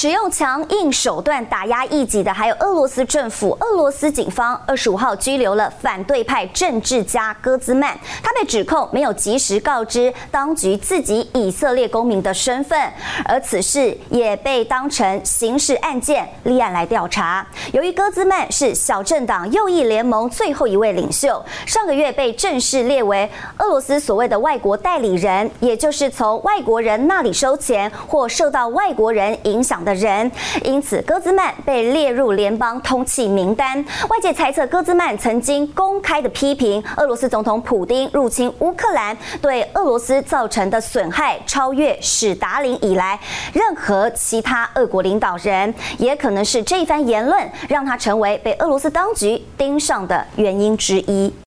[0.00, 3.50] 使用强硬手段打压异己的，还有俄罗斯政府。
[3.60, 12.80] 俄罗斯警方二十五号拘留了反对派政治家戈兹曼，他被指控没有及时告知当局自己以色列公民的身份，
[13.24, 17.44] 而此事也被当成刑事案件立案来调查。
[17.72, 23.28] 由于戈兹曼是小政党右翼联盟最后一位领袖，上个月被正式列为
[23.58, 30.30] 俄罗斯所谓的外国代理人，也就是从外国人那里收钱或受到外国人影响的人，
[30.62, 33.82] 因此戈兹曼被列入联邦通缉名单。
[34.10, 43.18] 外界猜测，戈兹曼曾经公开的批评俄罗斯总统普丁入侵乌克兰对俄罗斯造成的损害，超越史达林以来
[43.54, 45.74] 任何其他俄国领导人。
[45.96, 51.32] 也可能是这一番言论让他成为被俄罗斯当局盯上的原因之一。